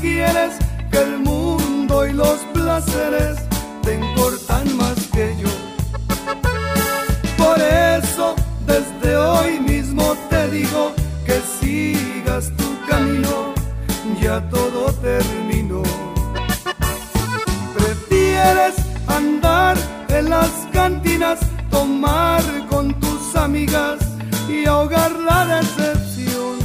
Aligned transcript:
quieres 0.00 0.54
que 0.90 0.98
el 0.98 1.18
mundo 1.18 2.06
y 2.06 2.12
los 2.12 2.38
placeres 2.52 3.36
te 3.82 3.94
importan 3.94 4.76
más 4.76 4.96
que 5.12 5.34
yo. 5.38 5.48
Por 7.36 7.58
eso 7.60 8.34
desde 8.66 9.16
hoy 9.16 9.60
mismo 9.60 10.14
te 10.28 10.50
digo 10.50 10.92
que 11.26 11.40
sigas 11.58 12.52
tu 12.56 12.68
camino, 12.88 13.54
ya 14.20 14.40
todo 14.50 14.92
terminó. 14.94 15.82
Prefieres 17.76 18.74
andar 19.08 19.76
en 20.08 20.30
las 20.30 20.50
cantinas, 20.72 21.40
tomar 21.70 22.42
con 22.68 22.94
tus 23.00 23.34
amigas 23.34 23.98
y 24.48 24.66
ahogar 24.66 25.12
la 25.12 25.46
decepción 25.46 26.58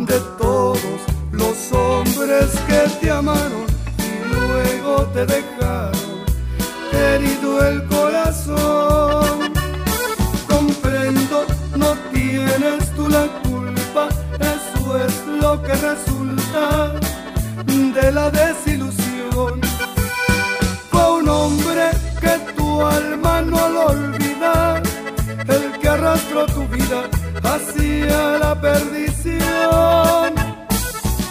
de 0.00 0.20
todos 0.38 1.17
los 1.38 1.72
hombres 1.72 2.50
que 2.66 2.88
te 3.00 3.10
amaron 3.10 3.66
y 3.98 4.34
luego 4.34 5.06
te 5.12 5.24
dejaron 5.26 6.24
herido 6.92 7.66
el. 7.66 7.97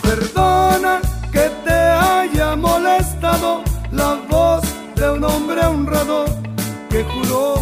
Perdona 0.08 1.02
que 1.34 1.52
te 1.66 1.74
haya 1.74 2.56
molestado 2.56 3.62
la 3.92 4.14
voz 4.30 4.64
de 4.96 5.10
un 5.12 5.24
hombre 5.26 5.60
honrado 5.66 6.24
que 6.90 7.04
juró 7.04 7.57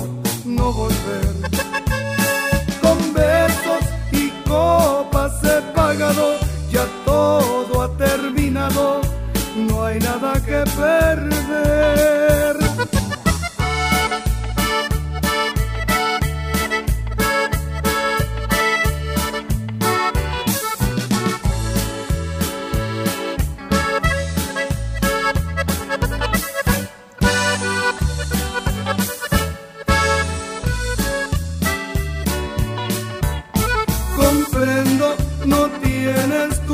tienes 36.06 36.65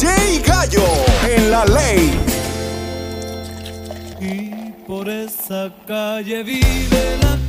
DJ 0.00 0.42
Gallo 0.46 0.84
en 1.26 1.50
la 1.50 1.64
ley. 1.64 2.12
Y 4.20 4.70
por 4.86 5.08
esa 5.08 5.72
calle 5.88 6.44
vive 6.44 7.18
la 7.20 7.47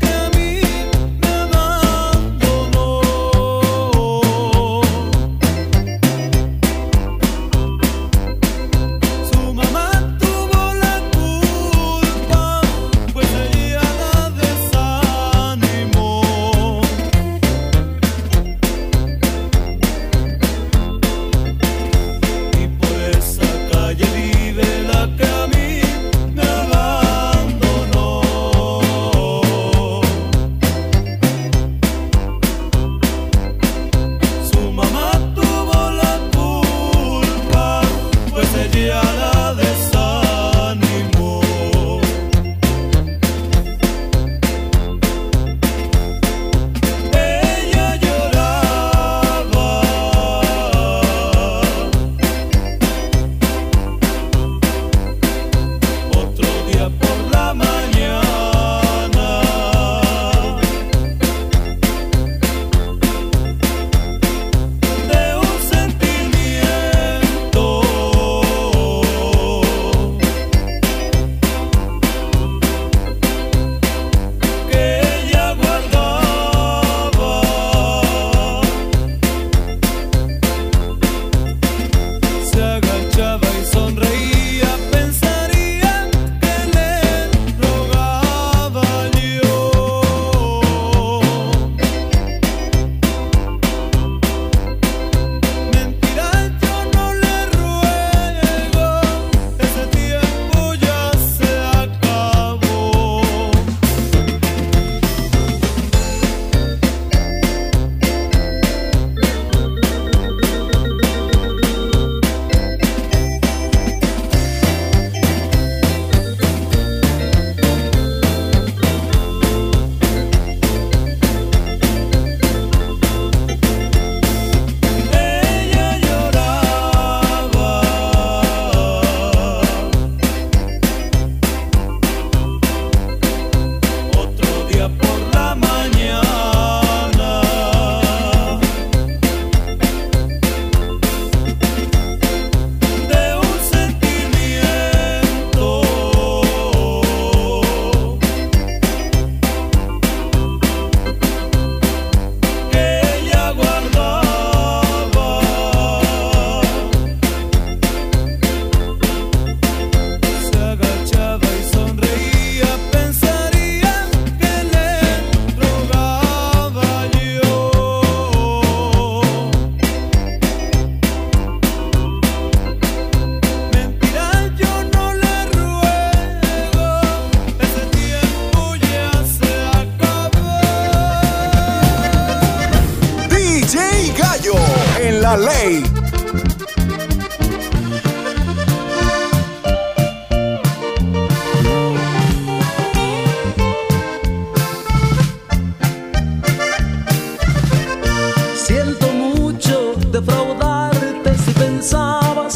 Siento 198.55 199.07
mucho 199.13 199.93
defraudarte 200.11 201.37
si 201.37 201.51
pensabas 201.51 202.55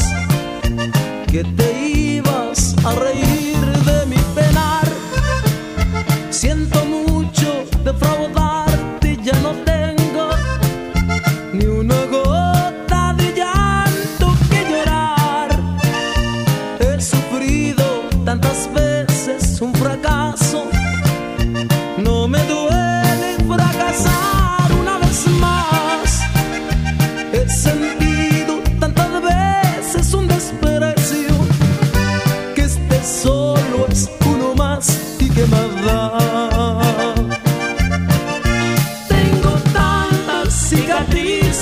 que 1.30 1.44
te 1.44 1.80
ibas 1.80 2.74
a 2.84 2.92
reír. 2.96 3.23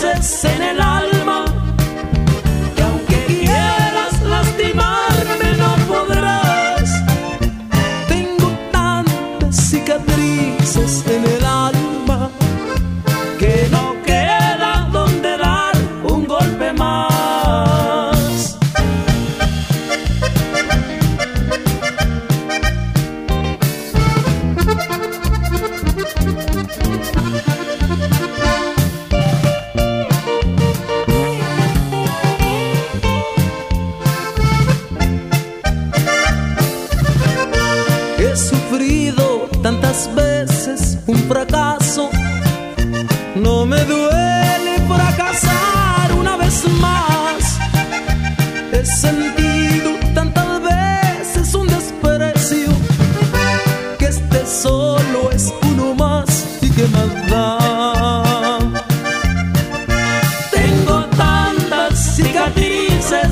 voces 0.02 0.44
en 0.44 0.62
el 0.62 0.80
alma. 0.80 1.51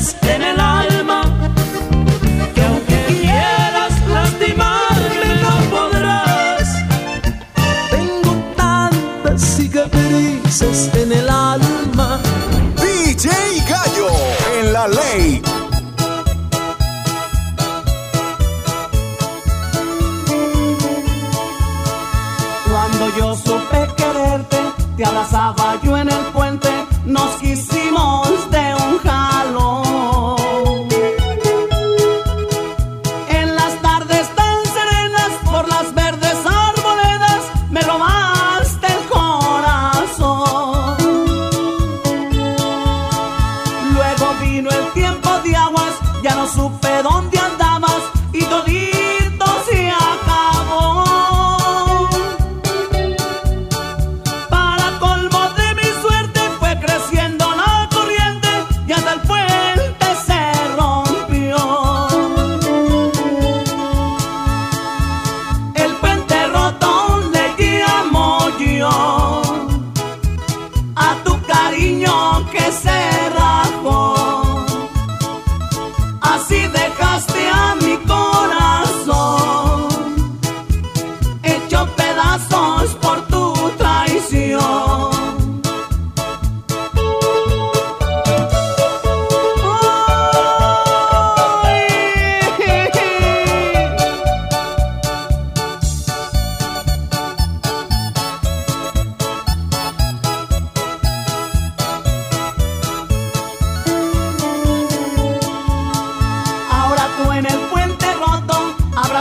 en 0.00 0.42
el 0.42 0.58
alma 0.58 1.20
que 2.54 2.62
aunque 2.64 3.04
quieras 3.20 3.92
lastimarme 4.08 5.28
no 5.42 5.54
podrás. 5.70 6.68
Tengo 7.90 8.32
tantas 8.56 9.42
cicatrices 9.42 10.90
en 10.94 11.12
el 11.12 11.28
alma. 11.28 12.18
DJ 12.76 13.28
Gallo 13.68 14.08
en 14.58 14.72
la 14.72 14.88
ley. 14.88 15.42
Cuando 22.70 23.18
yo 23.18 23.36
supe 23.36 23.80
quererte, 23.98 24.56
te 24.96 25.04
abrazaba 25.04 25.78
yo 25.82 25.94
en 25.98 26.09
supe 46.54 47.02
dónde 47.02 47.39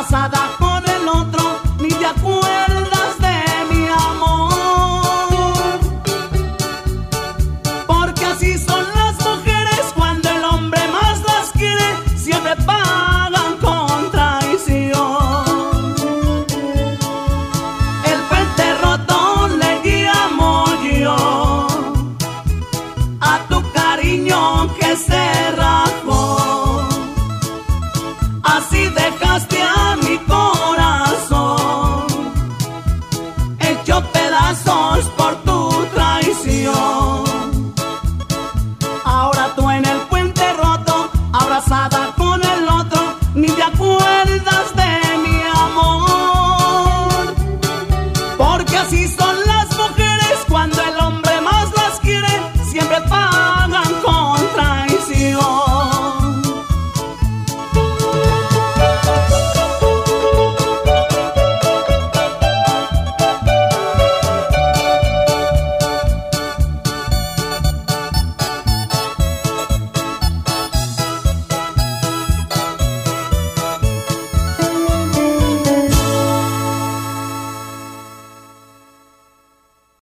passada 0.01 0.38